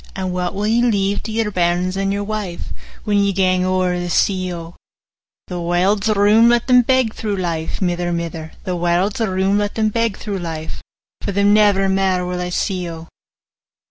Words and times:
And 0.15 0.33
what 0.33 0.55
will 0.55 0.65
ye 0.65 0.81
leave 0.81 1.21
to 1.21 1.31
your 1.31 1.51
bairns 1.51 1.95
and 1.95 2.11
your 2.11 2.23
wife, 2.23 2.73
When 3.03 3.19
ye 3.19 3.31
gang 3.31 3.63
owre 3.63 3.99
the 3.99 4.09
sea, 4.09 4.51
O?' 4.51 4.75
'The 5.45 5.59
warld's 5.61 6.09
room: 6.09 6.49
let 6.49 6.65
them 6.65 6.81
beg 6.81 7.13
through 7.13 7.35
life, 7.35 7.73
45 7.77 7.81
Mither, 7.83 8.11
mither; 8.11 8.51
The 8.63 8.75
warld's 8.75 9.19
room: 9.19 9.59
let 9.59 9.75
them 9.75 9.89
beg 9.89 10.17
through 10.17 10.39
life; 10.39 10.81
For 11.21 11.31
them 11.31 11.53
never 11.53 11.87
mair 11.87 12.25
will 12.25 12.41
I 12.41 12.49
see, 12.49 12.89
O. 12.89 13.09